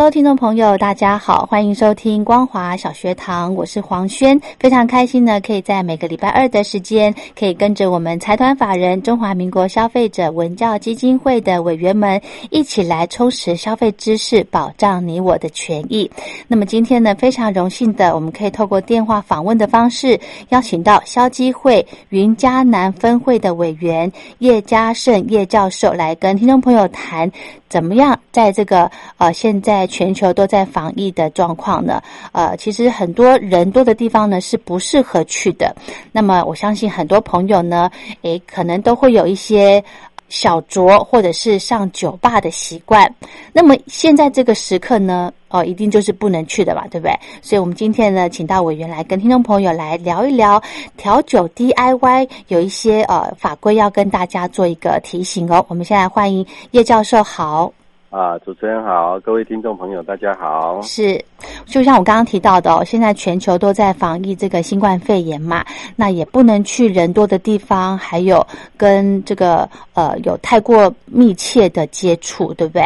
[0.00, 16.10] Hello，听众朋友，大家好，欢迎收听光华小学堂，我是黄轩，非常开心呢，可以在每个礼拜二的时间，可以跟着我们财团法人中华民国消费者文教基金会的委员们一起来充实消费知识，保障你我的权益。
[16.48, 27.30] 那么今天呢，非常荣幸的，我们可以透过电话访问的方式，邀请到消基会云嘉南分会的委员叶嘉胜叶教授来跟听众朋友谈。
[27.70, 32.02] 怎么样，在这个呃，现在全球都在防疫的状况呢？
[32.32, 35.74] 呃，其实很多人多的地方呢是不适合去的。
[36.10, 37.88] 那么，我相信很多朋友呢，
[38.22, 39.82] 诶，可能都会有一些
[40.30, 43.14] 小酌或者是上酒吧的习惯。
[43.52, 47.12] 那么，现在这个时刻呢，哦，一定就是不能去的吧，对不对？
[47.42, 50.62] 所以我们今天呢，请到委员来跟听众朋友来聊一聊
[50.96, 55.62] 调酒 DIY 有一些呃法规要跟大家做一个提醒哦。
[55.68, 57.72] 我们现在欢迎叶教授，好。
[58.10, 60.82] 啊，主持人好，各位听众朋友，大家好。
[60.82, 61.24] 是，
[61.64, 68.44] 就像我刚刚提到的哦，现在全球都在防疫这个新冠肺炎嘛，那也不能去人多的地方，还有
[68.76, 72.82] 跟这个呃有太过密切的接触，对不对？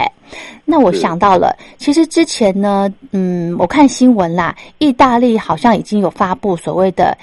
[0.67, 7.17] 那我想到了，其实之前呢，嗯，我看新闻啦，意大利好像已经有发布所谓的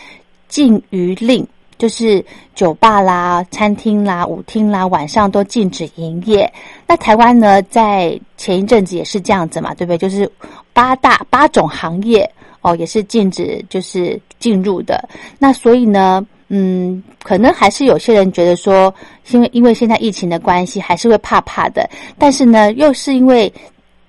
[0.48, 1.48] 禁渔令。
[1.81, 6.47] 就是酒吧啦、餐厅啦、舞厅啦，晚上都禁止营业。
[6.86, 9.97] 那台湾呢，在前一阵子也是这样子嘛，对不对？
[9.97, 10.31] 就是
[10.74, 12.31] 八大八种行业
[12.62, 15.09] 哦，也是禁止就是进入的。
[15.40, 18.94] 那所以呢，嗯，可能还是有些人觉得说，
[19.31, 21.90] 因为因为现在疫情的关系，还是会怕怕的。
[22.16, 23.52] 但是呢，又是因为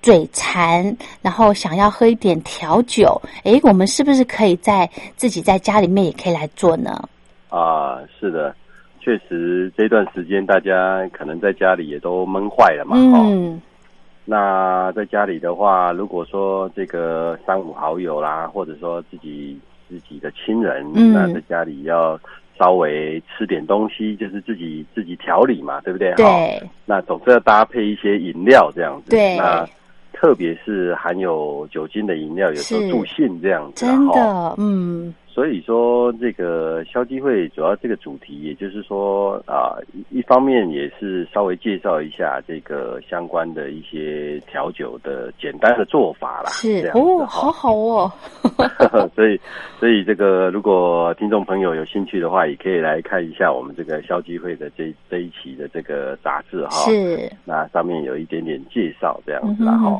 [0.03, 7.09] 嘴馋，然后想要喝一点调酒，诶，我们是不是可以在自己在家里面也可以来做呢？
[7.53, 8.55] 啊，是的，
[8.99, 12.97] 确实这段时间大家可能在家里也都闷坏了嘛。
[12.97, 13.61] 嗯，
[14.25, 20.83] 那在家里的话，如果说这个三五好友啦，或者说自己自己的亲人，
[21.13, 22.19] 那在家里要
[22.57, 26.11] 稍微吃点东西，就是自己自己调理嘛，对不对？
[26.15, 26.59] 对。
[26.87, 29.11] 那总是要搭配一些饮料这样子。
[29.11, 29.37] 对。
[29.37, 29.63] 那
[30.11, 33.85] 特别是含有酒精的饮料，有时候助兴这样子。
[33.85, 35.13] 真的，嗯。
[35.33, 39.73] 所以说，这个消基会主要这个主题，也就是说啊，
[40.11, 46.51] 一方面也是稍微介绍一下这个相关的一些调酒的简单的做法啦。
[46.51, 48.11] 是哦，好好哦。
[49.15, 49.39] 所以，
[49.79, 56.69] 所以这个如果听众朋友有兴趣的话，也可以来看一下我们这个消基会的这这一期的这个杂志哈。
[56.85, 57.27] 是。
[57.43, 59.99] 那上面有一点点介绍这样子啦哈。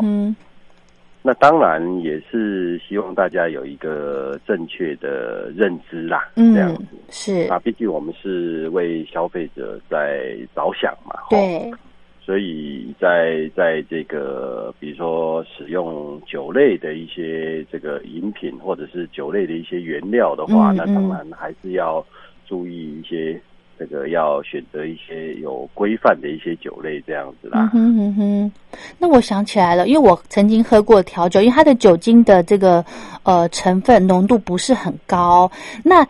[1.26, 7.50] 那当然也是希望大家有一个正确的认知啦，这样子是。
[7.50, 11.72] 啊毕竟我们是为消费者在着想嘛，对。
[12.20, 22.06] 所以在在这个比如说使用酒类的一些这个饮品，或者是酒类的一些原料的话，那当然还是要
[22.46, 23.42] 注意一些。
[23.90, 27.70] 这个要选择一些有规范的一些酒类，这样子啦。
[27.74, 28.52] 嗯哼哼，
[28.98, 32.84] 那我想起来了，因为我曾经喝过调酒，因为它的酒精的这个
[33.24, 35.52] 呃成分浓度不是很高。
[35.84, 36.08] 那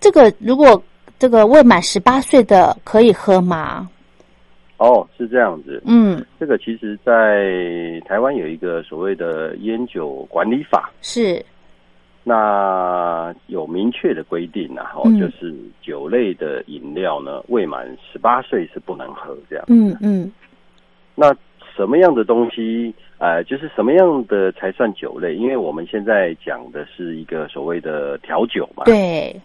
[0.00, 0.82] 这个如果
[1.18, 3.88] 这个未满十八岁的可以喝吗？
[4.76, 5.80] 哦，是这样子。
[5.86, 10.90] 嗯，这个其实，在台湾有一个所谓的烟酒管理法。
[11.00, 11.42] 是。
[12.26, 19.64] 那有明确的规定，然后就是酒类的饮料呢，未满十八岁是不能喝这样。
[19.68, 20.32] 嗯嗯。
[21.14, 21.36] 那
[21.76, 25.34] 什么样的东西，呃，就是什么样的才算酒类？
[25.34, 28.84] 因为我们现在讲的是一个所谓的调酒嘛。
[28.84, 29.38] 对。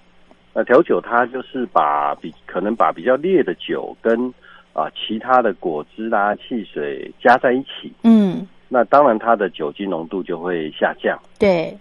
[0.53, 4.33] 那调酒它就是把比可能把比较烈的酒跟
[4.71, 7.91] 啊其他的果汁啦、汽水加在一起。
[8.03, 8.47] 嗯。
[8.69, 11.19] 那当然它的酒精浓度就会下降。
[11.37, 11.77] 对。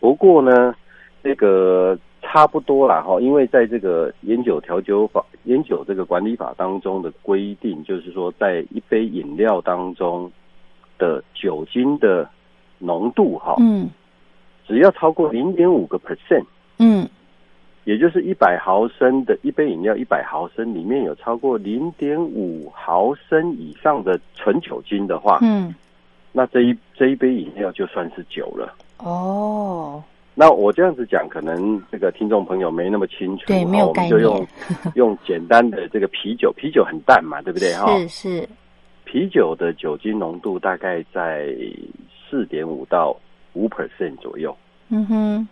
[0.00, 0.74] 不过呢，
[1.22, 10.30] 这个差差不多啦哈，因为在这个烟酒调酒法、烟酒这个管理法当中的规定，就是说在一杯饮料当中
[10.98, 12.28] 的酒精的
[12.78, 13.88] 浓度哈，嗯，
[14.66, 16.44] 只要超过零点五个 percent，
[16.78, 17.08] 嗯，
[17.84, 25.74] 也就是一百毫升的一杯饮料，一百毫升里面有超过零点五毫升以上的纯酒精的话，嗯，
[26.32, 28.74] 那这一这一杯饮料就算是酒了。
[28.98, 30.02] 哦。
[30.38, 34.14] 那我这样子讲，可能这个听众朋友没那么清楚，对，没有概念。
[34.14, 34.46] 我们就用
[34.94, 37.72] 用简单的这个啤酒，啤酒很淡嘛，对不对？
[37.74, 38.48] 哈，是是。
[39.04, 41.48] 啤酒的酒精浓度大概在
[42.28, 43.16] 四点五到
[43.54, 44.54] 五 percent 左右。
[44.88, 45.48] 嗯哼，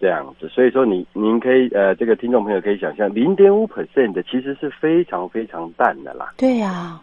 [0.00, 6.32] 这样子，所以说你您可以呃，这个听众朋友可以想象，零点五 percent 的其实是非常非常淡的啦。
[6.38, 6.98] 对呀。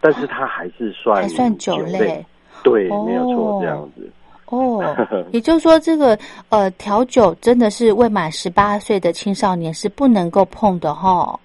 [0.00, 2.24] 但是它还是算还算酒类，
[2.64, 4.10] 对，没有错，这样子。
[4.52, 4.94] 哦，
[5.32, 6.18] 也就是说，这个
[6.50, 11.40] 呃调酒真的是未满十八岁的青少年是不能够碰的哈。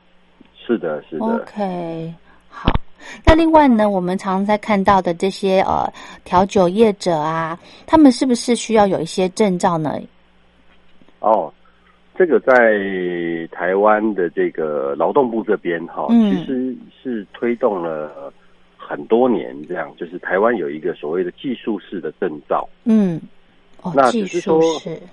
[0.53, 1.25] 是的，是的。
[1.25, 2.13] OK，
[2.49, 2.69] 好。
[3.25, 5.89] 那另外呢，我们常常在看到的这些呃
[6.25, 9.97] 调酒业者啊，他们是不是需要有一些证照呢？
[11.19, 11.49] 哦，
[12.13, 12.53] 这个在
[13.53, 18.33] 台湾的这个劳动部这边哈，其实是推动了。
[18.87, 22.67] 很多年这样，就是台湾有一个所谓的技术式的证照。
[22.85, 23.19] 嗯，
[23.93, 24.61] 那只是说，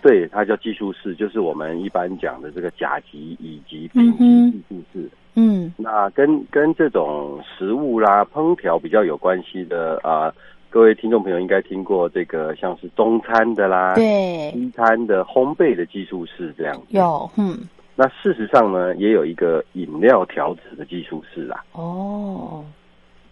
[0.01, 5.11] 对，它叫技术式，就是我们一般讲的这个甲级、乙级、丙级技术式。
[5.35, 10.33] 嗯，那跟跟这种食物啦、烹调比较有关系的啊，
[10.71, 16.81] 各位听众朋友应该听过这个，像是中餐的啦，对，西餐的烘焙的技术式这样。
[16.91, 17.59] 有，嗯。
[17.97, 21.65] 那事实上呢，也有一个饮料调制的技术式啦。
[21.73, 22.65] 哦。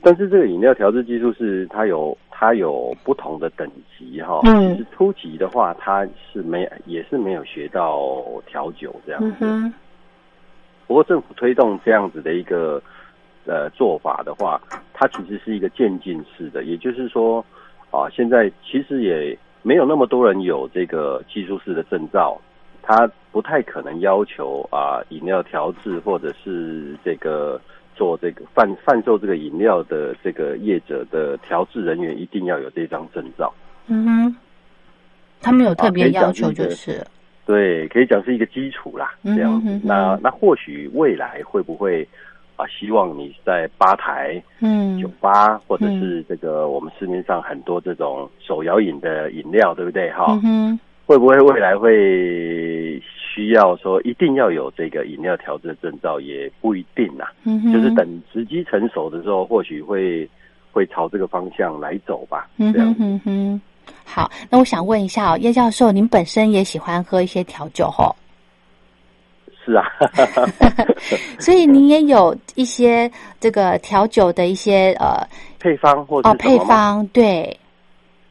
[0.05, 9.73] 但是这个饮料调制技术是它有它有不同的等级哈，嗯，是初级的话，它是没也是没有学到调酒这样子。
[10.89, 12.83] 不过政府推动这样子的一个
[13.47, 14.61] 呃做法的话，
[14.93, 17.45] 它其实是一个渐进式的，也就是说
[17.93, 22.37] 啊，现在其实也没有那么多人有这个技术式的证照，
[22.83, 27.61] 它不太可能要求啊饮料调制或者是这个。
[28.03, 33.55] 做这个贩贩售这个饮料的这个业者的调制人员一定要有这张证照。
[33.87, 34.37] 嗯哼，
[35.41, 37.07] 他们有特别要求，就是
[37.47, 39.15] 对，可以讲是一个基础啦。
[39.23, 42.03] 这样子，那那或许未来会不会
[42.57, 42.67] 啊？
[42.67, 50.11] 希望你在吧台、嗯，酒吧或者是这个我们市面上很多这种手摇饮的饮料，对不对？
[50.11, 50.37] 哈，
[51.13, 53.01] 会不会未来会？
[53.35, 57.25] 需要说一定要有这个饮料调制证照也不一定呐，
[57.73, 60.29] 就是等时机成熟的时候，或许会
[60.71, 62.47] 会朝这个方向来走吧。
[62.59, 63.61] 嗯哼哼，
[64.05, 68.15] 好，那我想问一下哦，叶教授，您本身也喜欢喝一些调酒吼？
[69.65, 69.87] 是啊，
[71.41, 73.11] 所以您也有一些
[73.41, 75.27] 这个调酒的一些呃
[75.59, 77.59] 配方或哦配方对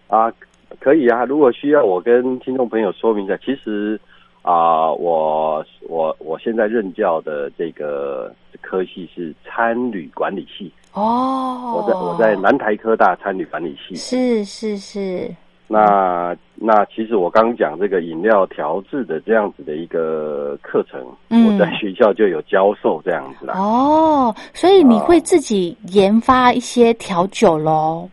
[0.07, 0.31] 啊，
[0.79, 3.99] 可以啊，如果需要我跟听众朋友说明一下，其实。
[4.43, 15.29] 啊，我我我现在任教的这个科系是餐旅管理系哦，我在我在南台科大餐旅管理系，是是是。
[15.67, 23.53] 那那其实我刚讲这个饮料调制的这样子的一个课程，我在学校就有教授这样子啦。
[23.59, 28.09] 哦，所以你会自己研发一些调酒喽？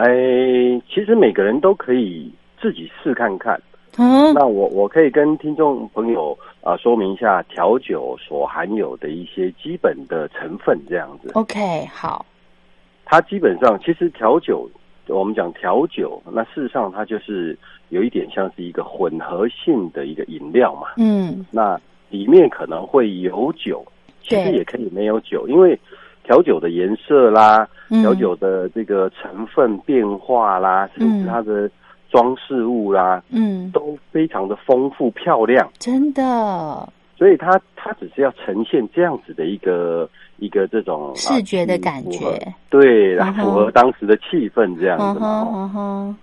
[0.00, 3.60] 哎，其实每个人都可以自己试看看。
[3.98, 11.30] 嗯，那我我可以跟听众朋友啊说明一下调酒所含有的一些基本的成分，这样子。
[11.34, 12.24] OK，好。
[13.04, 14.66] 它基本上其实调酒，
[15.06, 17.58] 我们讲调酒，那事实上它就是
[17.90, 20.92] 有一点像是一个混合性的一个饮料嘛。
[20.96, 21.44] 嗯。
[21.50, 21.78] 那
[22.08, 23.84] 里面可能会有酒，
[24.22, 25.78] 其实也可以没有酒，因为
[26.30, 31.68] 调酒的颜色啦，调酒的这个成分变化啦，甚至它的。
[32.12, 36.92] 装饰物啦，嗯，都非常的丰富漂亮，真的。
[37.16, 42.36] 所以它它只是要呈现这样子的一个一个这种视觉的感觉，
[42.68, 46.16] 对，符合当时的气氛这样子嘛。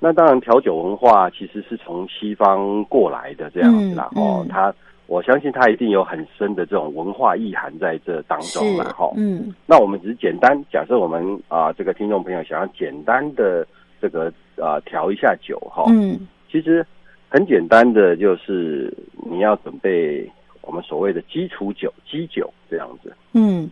[0.00, 4.08] 那当然，调酒文化其实是从西方过来的这样子啦。
[4.16, 4.74] 哦，它
[5.08, 8.84] 我相信它一定有很深的这种文化意涵在这当中了。
[8.96, 9.52] 哈，嗯。
[9.66, 13.66] 那我们只是简单假设，我们啊，这个听众朋友想要简单的
[14.00, 14.32] 这个。
[14.60, 15.84] 啊，调一下酒哈。
[15.86, 16.18] 嗯，
[16.50, 16.84] 其实
[17.28, 18.92] 很简单的，就是
[19.30, 20.28] 你要准备
[20.62, 23.14] 我们所谓的基础酒、基酒这样子。
[23.34, 23.70] 嗯，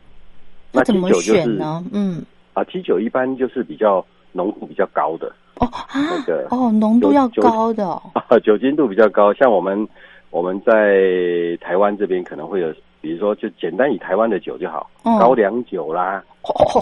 [0.70, 1.84] 那基酒就是呢？
[1.92, 5.26] 嗯，啊，基酒一般就是比较浓度比较高的。
[5.56, 8.00] 哦啊，那个哦，浓度要高的。
[8.44, 9.88] 酒精度比较高，像我们。
[10.36, 16.22] 我们在台湾这边可能会有，比如说就简单以台湾的酒就好，高粱酒啦，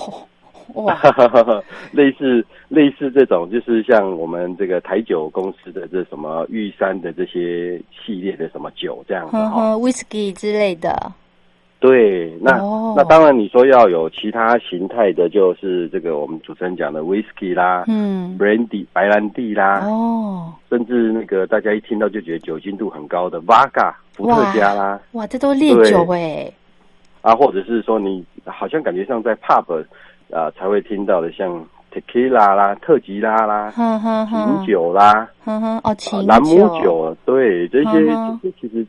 [0.75, 1.01] 哇，
[1.93, 11.13] 类似类似这种，就是像我们这个台酒公司的这什么玉山的这些系列的什么酒这样子哈，whisky 之类的。
[11.85, 12.53] 对，那
[12.97, 26.51] 那当然你说要有其他形态的，就是这个我们主持人讲的 whisky 啦，嗯，brandy 白兰地啦，哦，甚至那个大家一听到就觉得酒精度很高的 vodka 伏特加啦，哇，这都烈酒哎，
[27.21, 29.85] 啊，或者是说你好像感觉像在 pub
[30.33, 31.63] 啊才会听到的，像
[31.93, 38.87] tequila 啦、特吉拉啦、琴酒啦，哦，琴兰姆酒，对，这些这些其实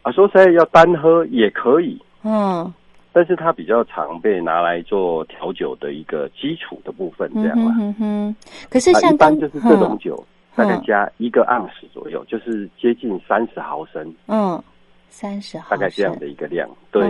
[0.00, 2.00] 啊说实在要单喝也可以。
[2.22, 2.72] 嗯，
[3.12, 7.74] 但是它比较常被拿来做调酒的一个基础的部分，这样嘛。
[7.80, 8.36] 嗯哼。
[8.68, 10.22] 可是像刚就是这种酒，
[10.54, 14.14] 大概加一个盎司左右，就是接近三十毫升。
[14.26, 14.62] 嗯，
[15.08, 16.68] 三十毫大概这样的一个量。
[16.92, 17.02] 对，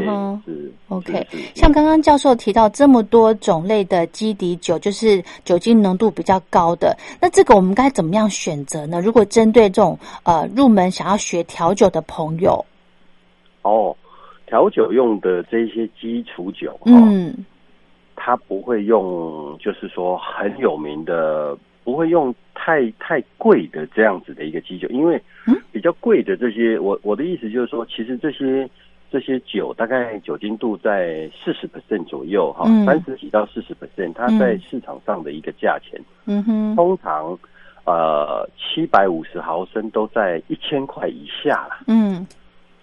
[0.47, 1.27] 是 OK。
[1.55, 9.01] 像刚刚教授提到这么多种类的基底酒，就是酒精浓度比较高的，那这个我们该怎么样选择呢？
[9.01, 12.65] 如果针对这种呃入门想要学调酒的朋友，
[13.63, 13.95] 哦。
[14.51, 17.33] 调酒用的这些基础酒，嗯，
[18.17, 25.23] 它不会用，就是说很有名的，不会用太太贵的这样子的一个基酒，因为
[25.71, 28.69] 比较贵的这些，我我的意思就是说，其实这些
[29.09, 37.39] 这些酒大概酒精度在四十 percent 左右，哈，三十几到四十 percent，它在市场上的一个价钱，嗯哼，通常
[37.85, 42.27] 呃七百五十毫升都在一千块以下了，嗯。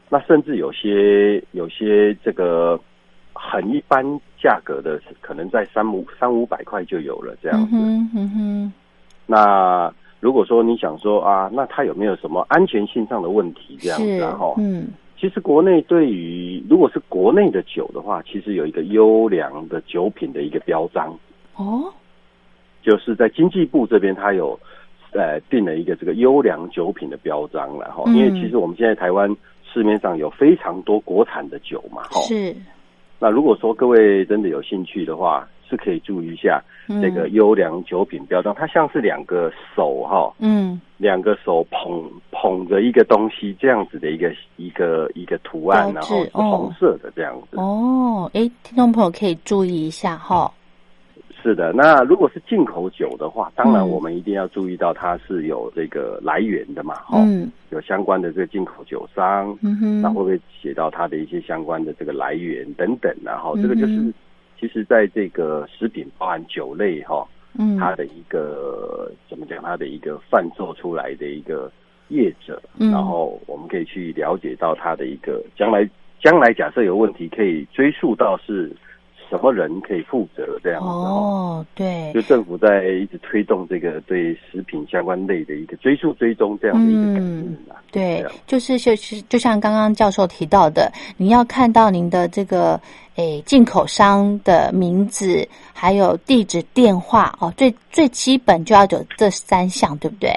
[0.09, 2.79] 那甚至有些有些这个
[3.33, 4.03] 很一般
[4.41, 7.75] 价格的，可能在三五三五百块就有了这样子。
[7.75, 8.73] 嗯哼。
[9.25, 14.25] 那如果说你想说啊，那它有没有什么安全性上的问题这样子？
[14.37, 14.87] 哈，嗯。
[15.19, 21.13] 其实国内对于如果是国内的酒的话，其实有一个优良的酒品的一个标章。
[21.55, 21.93] 哦。
[22.81, 24.57] 就是在经济部这边，它有
[25.11, 29.29] 呃定了一个这个优良酒品的标章，然后因为其实我们现在台湾。
[29.71, 32.21] 市面上有非常多国产的酒嘛，哈。
[32.21, 32.55] 是。
[33.19, 36.63] 那如果说各位真的有兴趣的话，是可以注意一下
[37.01, 47.57] 这个优良酒品标章，它像是两个手哈，嗯，两个手捧捧着一个东西这样子的一个一个一个图案，然后是红色的这样子。
[47.57, 50.49] 哦，哎，听众朋友可以注意一下哈。
[51.47, 57.25] 是的，那如果是进口酒的话，当然我们一定要注意到它是有这个来源的嘛，哈，
[57.69, 64.13] 有相关的这个进口酒商，嗯那会不会写到它的一些相关的这个来源等等，然后这个就是
[64.59, 67.25] 其实在这个食品包含酒类哈，
[67.79, 71.71] 它的一个怎么讲，它的一个贩售出来的一个
[72.09, 75.89] 业者，然后我们可以去了解到它的一个将来
[76.19, 78.69] 将来假设有问题，可以追溯到是。
[79.29, 80.87] 什么人可以负责这样子？
[80.87, 87.57] 哦，对，就政府在一直推动这个对食品相关类的一个追溯追踪这样的一个改进
[87.91, 92.79] 对，就是就是就像刚刚教授提到的，你要看到您的这个
[93.15, 100.31] 诶进口商的名字，还有地址、电话哦，最最基本就要有这三项，对不对？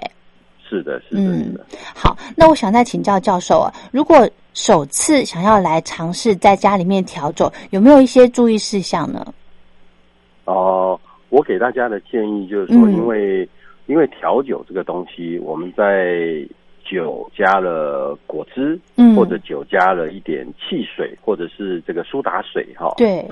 [0.69, 1.21] 是的，是的。
[1.21, 1.59] 嗯，
[1.95, 9.35] 好，那我想再请教教授啊，如果首次想要来尝试在家里面调酒，有没有一些注意事项呢？
[10.45, 13.49] 哦，我给大家的建议就是说，因为
[13.87, 16.45] 因为调酒这个东西，我们在
[16.85, 23.25] 酒加了果汁，嗯，或者酒加了一点汽水，或者是这个苏打水，哈，对。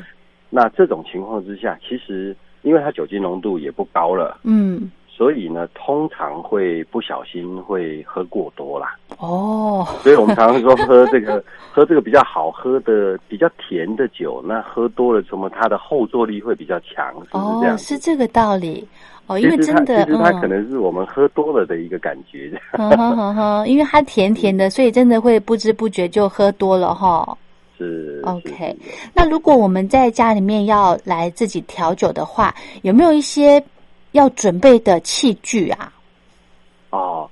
[0.50, 4.90] 那这种情况之下，其实因为它酒精浓度也不高了，嗯。
[5.18, 8.94] 所以呢，通常会不小心会喝过多啦。
[9.18, 11.42] 哦，所以我们常常说喝这个
[11.74, 17.76] 喝这个比较好喝的、比较甜的酒，那喝多了什么，它的后坐力会比较强，是不是这样？
[17.76, 18.86] 是这个道理
[19.26, 19.36] 哦。
[19.36, 22.52] 因为真的，其实它可能是我们喝多了的一个感觉。
[22.70, 27.36] 哈哈哈，因为它甜甜的，所以真的会不知不觉就喝多了哈。
[27.76, 28.76] 是 OK。
[29.12, 33.60] 那如果我们在家里面要来自己调酒的话，有没有一些？
[34.12, 35.92] 要准备的器具啊，
[36.90, 37.28] 哦，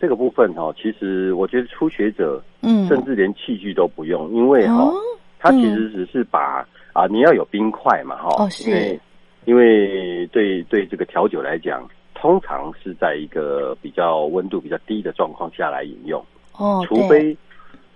[0.00, 4.92] 这个部分哈，其实我觉得初学者，嗯，甚至连器具都不用，因为哈，
[5.38, 8.98] 它其实只是把啊，你要有冰块嘛，哈，哦，是，
[9.44, 16.24] 因为对对这个调酒来讲，通常是在一个比较温度比较低的状况下来饮用，
[16.56, 17.36] 哦，除非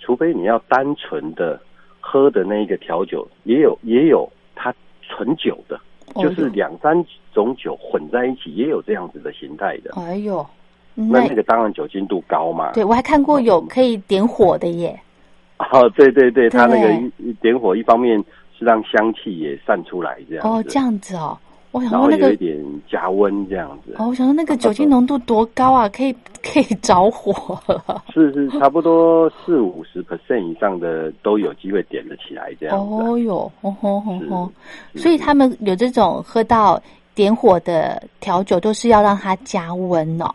[0.00, 1.60] 除非你要单纯的
[2.00, 5.80] 喝的那一个调酒，也有也有它纯酒的。
[6.14, 9.92] 就是两三种酒混在一起，也有这样子的形态的。
[9.96, 10.46] 哎呦，
[10.94, 12.72] 那那个当然酒精度高嘛。
[12.72, 14.98] 对，我还看过有可以点火的耶。
[15.72, 18.18] 哦，对对对，它那个一点火，一方面
[18.58, 20.46] 是让香气也散出来，这样。
[20.46, 21.38] 哦，这样子哦。
[21.76, 23.94] 我想说那个有一点加温这样子。
[23.98, 26.10] 哦，我想说那个酒精浓度多高啊，可以
[26.42, 27.54] 可以着火。
[28.14, 32.94] 是是，差不多四五十 percent 以上的都有机会点得起来这样子。
[32.94, 34.50] 哦哟，哦吼吼吼，
[34.94, 36.82] 所以他们有这种喝到
[37.14, 40.34] 点火的调酒，都是要让它加温哦。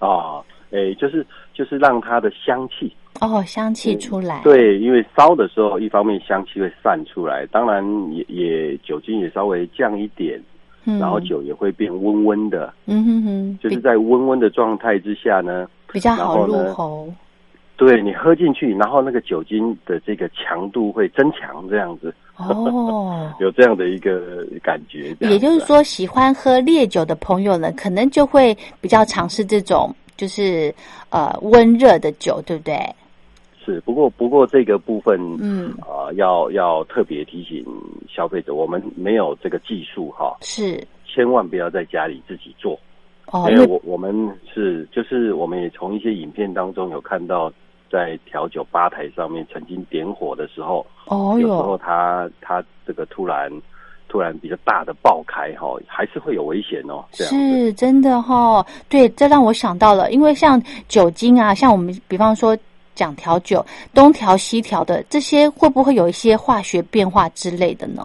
[0.00, 2.94] 哦，诶，就是就是让它的香气。
[3.20, 4.40] 哦，香气出来。
[4.42, 10.40] 对，因为烧的时候，一方面香气会散出来，当然也也酒精也稍微降一点，
[10.84, 12.72] 然后酒也会变温温的。
[12.86, 17.12] 嗯哼哼，就是在温温的状态之下呢，比较好入喉。
[17.76, 22.14] 对你喝进去，然后那个酒精的这个强度会增强，这样子。
[22.36, 25.16] 哦， 有这样的一个感觉。
[25.20, 30.74] 也就是说，喜欢喝烈酒的朋友呢，可能就会比较尝试这种，就是
[31.08, 32.78] 呃温热的酒，对不对？
[33.64, 35.74] 是，不过不过这个部分，嗯。
[35.80, 37.64] 啊，要要特别提醒
[38.08, 42.78] 消费者，我们没有这个技术哈，是，千万不要在家里自己做，
[43.26, 44.12] 哦，因为我我们
[44.52, 47.52] 是就是我们也从一些影片当中有看到，
[47.90, 53.50] 在调酒吧台上面曾经点火的时候，哦有时候它它这个突然
[54.08, 62.56] 突然比较大的爆开哈，还是会有危险哦，是真的哈，对，这让我想到了，因为像酒精啊，像我们比方说。
[63.00, 63.64] 讲调酒，
[63.94, 68.02] 东调西调的这些会不会有一些化学变化之类的呢？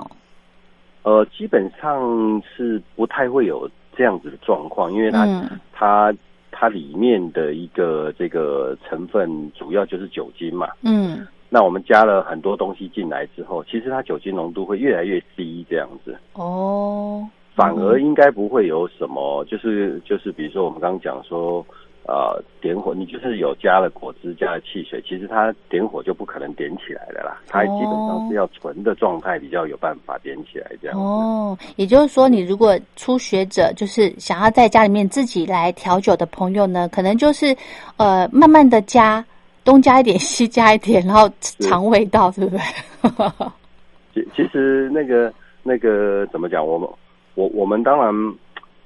[1.04, 5.28] 呃，基本上是不太会有这样子的状况，因为它
[5.74, 6.14] 它
[6.50, 10.70] 它里面的一个这个成分主要就是酒精嘛。
[10.82, 16.18] 嗯，那我们加了很多东西进来之后，其实它酒精浓度会越来越低，这样子。
[16.36, 21.66] 哦，反而应该不会有什么，就是就是比如说我们刚刚讲说。
[22.08, 27.42] 呃，点火，你就是有加了果汁，加了汽水，其实它点火就不可能点起来的啦。
[27.48, 31.00] 它基本上是要纯的状态比较有办法点起来这样。
[31.00, 37.56] 哦，也就是说，你如果初学者，就是想要在家里面自己来调酒的朋友呢，可能就是
[37.98, 39.26] 呃，慢慢的加，
[39.64, 42.62] 东加一点，西加一点，然后尝味道，对不对？
[44.14, 46.88] 其其实那个那个怎么讲，我们
[47.34, 48.14] 我我们当然。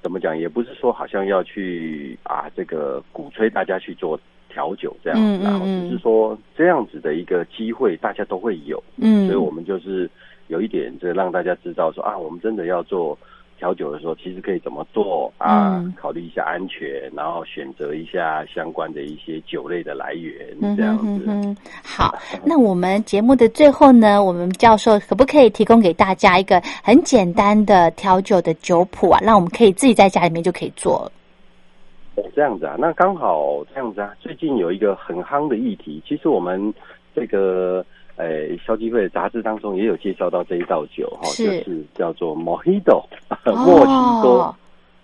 [0.01, 0.37] 怎么讲？
[0.37, 8.83] 也不是说好像要去啊，这个鼓吹大家去做调酒这样子，然后只是说这样子的一个机会，大家都会有。
[8.97, 10.09] 嗯，所以我们就是
[10.47, 13.17] 有一点，这让大家知道说啊，我们真的要做。
[13.59, 15.83] 调酒的时候，其实可以怎么做啊？
[15.97, 21.55] 考虑一下安全，然后选择一下相关的一些酒类的来源，这样子。
[21.83, 29.19] 好， 那我们节目的最后呢，我们教授可不可以提供给大家一个很简单的调酒的酒谱啊？
[29.21, 31.11] 让我们可以自己在家里面就可以做。
[32.15, 34.15] 哦，这样子啊，那刚好这样子啊。
[34.21, 36.73] 最近有一个很夯的议题，其实我们
[37.13, 37.85] 这个。
[38.19, 43.01] 诶，消基会杂志当中也有介绍到这一道酒哈，就是叫做 Mojito
[43.45, 44.55] 墨西哥。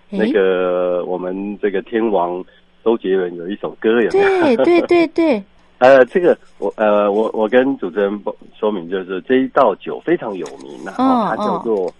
[0.09, 2.43] 那个我们这个天王
[2.83, 4.09] 周杰伦有一首歌有？
[4.11, 5.43] 对对对对。
[5.79, 8.21] 呃，这个我呃我我跟主持人
[8.57, 11.93] 说明，就是这一道酒非常有名呐，它叫做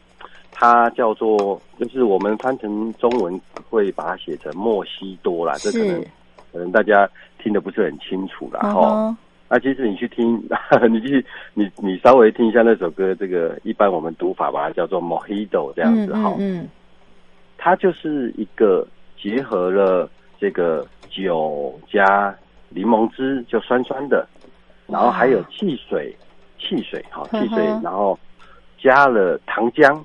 [0.52, 6.02] 它叫做就是我们翻成中文会把它写成莫西多啦，这可能
[6.52, 7.10] 可能大家
[7.42, 9.16] 听得不是很清楚啦哈。
[9.48, 10.42] 啊，其实你去听，
[10.90, 16.34] 你去你你稍微听一下那首歌，这个一般我们读法把它叫做 Mojito 这样子哈。
[16.40, 16.68] 嗯。
[17.58, 22.36] 它就是一个结合了这个酒加
[22.70, 24.28] 柠檬汁，就酸酸的，
[24.88, 26.16] 然后还有汽水，
[26.60, 28.18] 汽水哈，汽水，然后
[28.80, 30.04] 加了糖浆，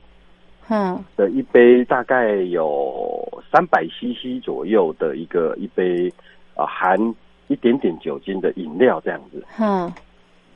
[0.68, 6.12] 嗯，的一杯大概有三百 CC 左右的一个一杯
[6.54, 7.14] 啊含。
[7.50, 9.92] 一点点酒精的饮料这样子，嗯，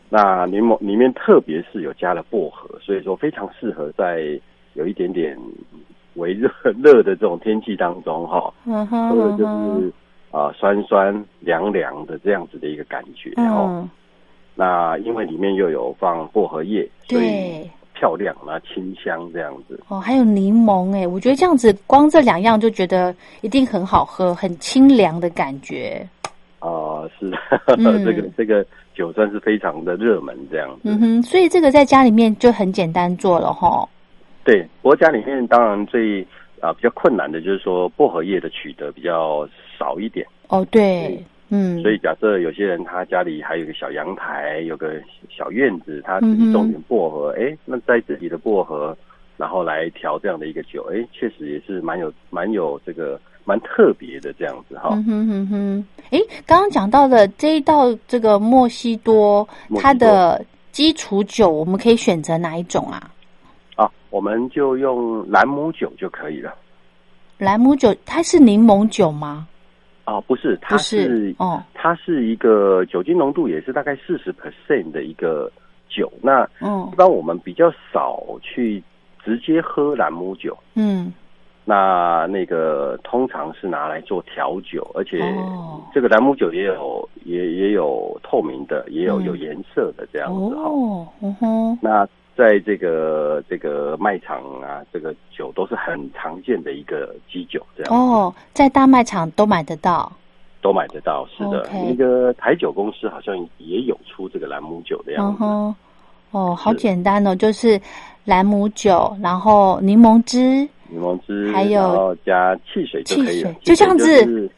[0.08, 4.40] 那柠檬里面特别是有加了薄荷，所以说非常适合在
[4.74, 5.36] 有一点点
[6.14, 6.48] 微热
[6.80, 9.92] 热的这种天气当中哈，嗯哼，就是
[10.30, 13.90] 啊酸酸凉凉的这样子的一个感觉，嗯，
[14.54, 26.08] 那因为里面又有放薄荷叶，所以漂亮啊清香这样子，哦，还有柠檬哎，我觉得这样子光这两样就觉得一定很好喝，很清凉的感觉。
[26.64, 27.30] 啊，是
[27.76, 30.80] 这个这个酒算是非常的热门这样子。
[30.84, 33.86] 嗯哼，所以这个在家里面就很简单做了哈。
[34.44, 36.26] 对，不过家里面当然最
[36.60, 39.46] 啊比较困难的就是说薄荷叶的取得比较
[39.78, 40.26] 少一点。
[40.48, 41.82] 哦，对，嗯。
[41.82, 44.94] 所以假设有些人他家里还有个小阳台，有个
[45.28, 48.96] 小院子，他自己种点薄荷，哎，那在自己的薄荷，
[49.36, 53.20] 然后来调这样的一个酒，哎，确实也是蛮有蛮有这个。
[53.44, 54.90] 蛮特别的这样子哈。
[54.92, 63.10] 嗯哼哼哼，哎，刚刚讲到的这一道这个墨西多，它的基础酒我们可以选择哪一种啊？
[63.76, 66.54] 啊，我们就用兰姆酒就可以了。
[67.38, 69.46] 兰姆酒它是柠檬酒吗？
[70.04, 75.50] 啊，不是，它是哦，它是一个酒精浓度也是大概四十 percent 的一个
[75.88, 76.12] 酒。
[76.22, 78.82] 那嗯，一般我们比较少去
[79.24, 80.56] 直接喝兰姆酒。
[80.74, 81.12] 嗯。
[81.66, 85.18] 那那个通常是拿来做调酒，而且
[85.94, 90.62] 这个兰姆酒也有也也有透明的，也有有颜色的这样子哈。
[90.62, 91.78] 哦，嗯哼。
[91.80, 97.94] 那在这个这个卖场啊，这个酒都是很常见的一个基酒这样。
[97.94, 100.12] 哦，在大卖场都买得到。
[100.60, 101.66] 都买得到，是的。
[101.72, 105.44] 那个台酒公司好像也有出这个兰姆酒的样子。
[106.30, 107.80] 哦，好简单哦，就是
[108.24, 110.68] 兰姆酒，然后柠檬汁。
[110.94, 114.50] 柠檬汁，还有加汽水就可以了，就这样子。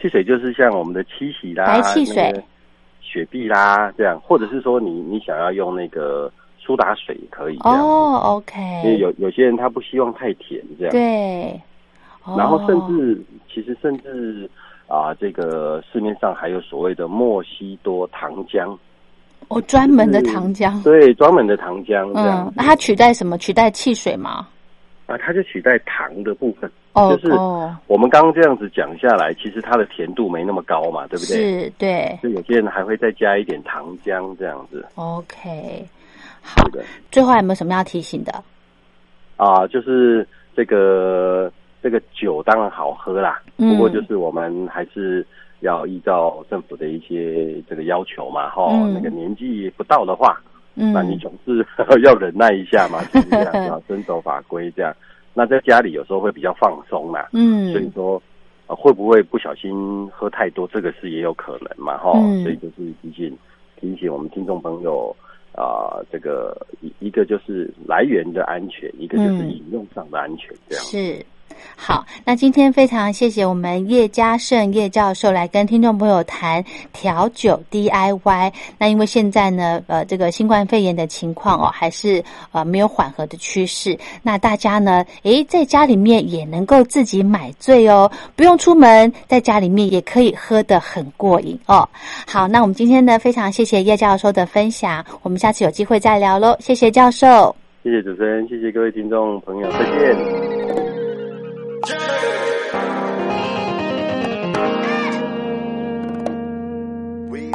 [0.00, 2.32] 汽水就是像我们的七喜啦、白汽水、
[3.02, 7.58] 雪碧啦这样，或者是说你你想要用那个苏打水也可以。
[7.64, 8.58] 哦，OK。
[8.84, 10.92] 因为有有些人他不希望太甜这样。
[10.92, 11.60] 对。
[12.36, 13.20] 然后甚至
[13.52, 14.48] 其实甚至
[14.86, 18.74] 啊，这个市面上还有所谓的莫西多糖浆。
[19.48, 20.82] 哦，专门的糖浆。
[20.82, 22.10] 对，专门的糖浆。
[22.14, 23.36] 嗯，那它取代什么？
[23.36, 24.46] 取代汽水吗？
[25.10, 27.34] 啊，它就取代糖的部分，哦 就是
[27.88, 31.64] 我们刚刚这样子讲下来，其实它的甜度没那么高嘛，对不对？
[31.64, 32.16] 是，对。
[32.22, 34.86] 就有些人还会再加一点糖浆这样子。
[34.94, 35.84] OK，
[36.40, 36.84] 好的。
[37.10, 38.32] 最后有没有什么要提醒的？
[39.36, 41.50] 啊，就是这个
[41.82, 45.26] 这个酒当然好喝啦，不过就是我们还是
[45.60, 50.40] 要依照政府的一些这个要求嘛，哈，那个年纪不到的话。
[50.74, 51.66] 那你总是
[52.04, 54.94] 要忍耐一下嘛， 这样要遵守法规这样。
[55.34, 58.20] 那在家里有时候会比较放松嘛，嗯，所以说
[58.66, 62.12] 会不会不小心喝太多，这个是也有可能嘛，哈。
[62.42, 63.36] 所以就是提醒
[63.80, 65.14] 提醒我们听众朋友
[65.54, 71.24] 啊，这个一一个就是来源的安全，一个就是饮用上的安全，这样是。
[71.76, 78.52] 好，那今天非常谢谢我们叶嘉胜叶教授来跟听众朋友谈调酒 DIY。
[78.76, 83.98] 那因为现在呢，呃，这个新冠肺炎的情况哦，还是呃没有缓和的趋势。
[84.22, 91.88] 那大家呢，诶，在家里面也能够自己买醉哦，不用出门，在家里面也可以喝得很过瘾哦。
[92.26, 96.54] 好，那我们今天呢，非常谢谢叶教授的分享，我们下次有机会再聊喽。
[96.60, 100.79] 谢谢教授，谢谢主持人，谢谢各位听众朋友，再见。
[101.82, 101.92] We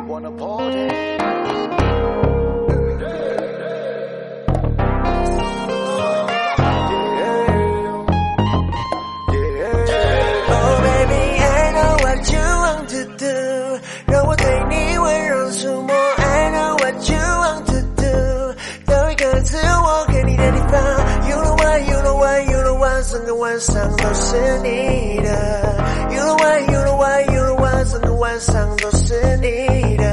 [0.08, 0.95] wanna party.
[23.26, 25.30] 个晚上都是你的。
[26.12, 30.04] You know why, you know why, you know why，整个晚上都是你的。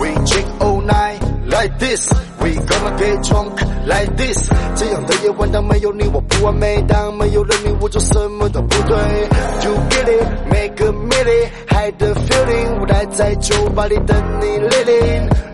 [0.00, 2.08] We drink all night like this,
[2.40, 4.48] we gonna get drunk like this。
[4.76, 8.96] 这样的夜晚，当没有你我不完美，当没有了你我就什么都不对。
[9.64, 15.47] You get it, make a minute, hide the feeling，我待在酒吧里等你莅临。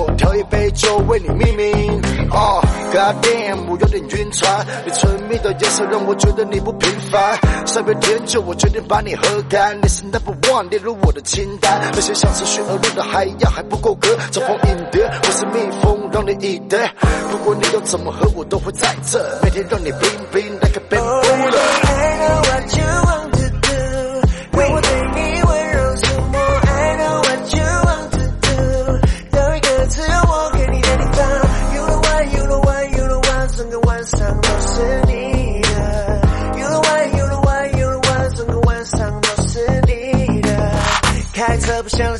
[0.00, 2.00] 我调一杯酒为你命名。
[2.30, 2.58] 哦
[2.90, 4.66] ，God damn，我有点晕船。
[4.86, 7.38] 你唇蜜的颜色让我觉得你不平凡。
[7.66, 9.78] 三杯甜酒，我决定把你喝干。
[9.82, 11.90] 你是 Number One，列入我的清单。
[11.92, 15.04] 那些像是雪而入的海洋还不够格，招蜂引蝶。
[15.04, 16.78] 我是蜜蜂，让你以得。
[17.30, 21.89] 不管你要怎么喝，我都会在这，每天让你冰冰 like a baby。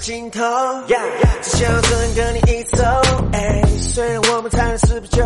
[0.01, 0.41] 尽头，
[1.43, 2.83] 只想要真跟你一走。
[3.33, 5.23] 哎，虽然我们谈了四杯酒，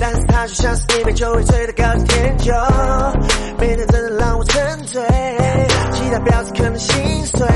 [0.00, 2.52] 但是它就像是一杯酒会醉的高级甜酒，
[3.58, 5.00] 每天真的让我沉醉，
[5.92, 7.46] 其他婊子可能心碎，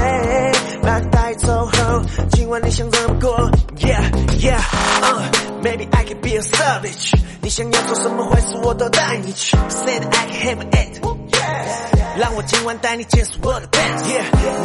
[0.83, 12.00] 把你带走后，今晚你想怎么过？Yeah yeah，maybe I can be a savage，你想要做什么坏事我都带你去，Say that I can have it。
[12.21, 14.05] 让我今晚带你见识我的 dance。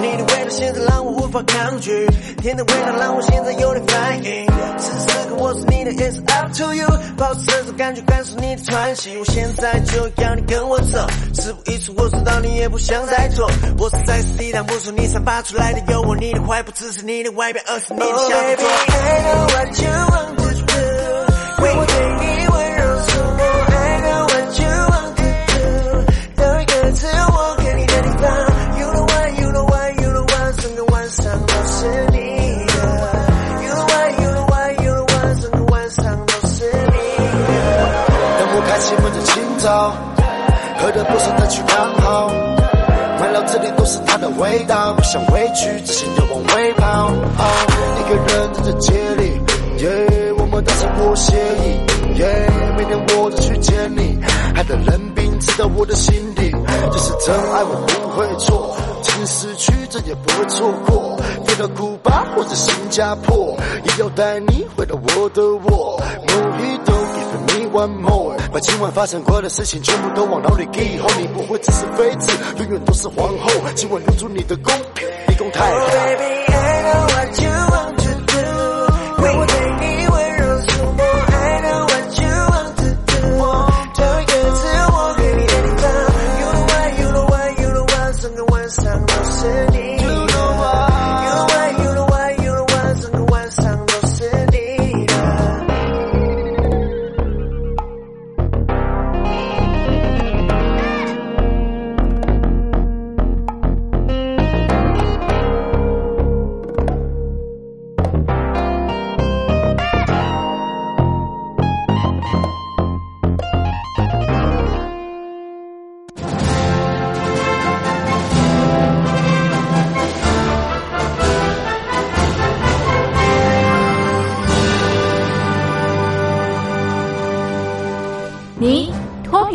[0.02, 2.06] 你的味道现在让我无法抗拒，
[2.41, 4.46] 甜的味道让我现在有点反应。
[4.78, 6.86] 此时此刻我是你的，It's up to you。
[7.18, 9.15] 保持这种感觉，感受你的喘息。
[9.18, 13.50] 我现在就要你跟我走，事不宜迟，我知道你也不想再做。
[13.78, 18.68] 我是在此地挡不住你散发出来的诱惑，你的怀不只是你的外表，而是你的小动作。
[18.68, 20.44] I know what u want
[41.10, 42.28] 不是的去刚好，
[43.20, 47.12] 满脑子里都是它的味道，不想回去，只想要往回跑。
[48.00, 49.41] 一个人在街里，
[49.84, 54.20] 耶，我们达成过协议，耶，每天我都去见你，
[54.56, 56.52] 爱的冷冰刺到我的心底，
[56.91, 66.96] 这是真爱，我不会错，即使失去，这也不会错过，飞到古巴或者新加坡，也要带你回到我的窝，Mojito。
[66.96, 67.05] Give
[67.72, 73.50] one more，把今晚发生过的事情全部都往脑里记后，你不会只是妃子，永远都是皇后。
[73.76, 74.74] 今晚留住你的宫，
[75.28, 76.15] 你宫太 Oh 太。
[76.15, 77.55] baby, I know what you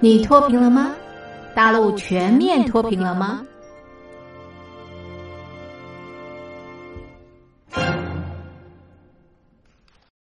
[0.00, 0.92] 你脱贫了吗？
[1.54, 3.42] 大陆全面脱贫了吗？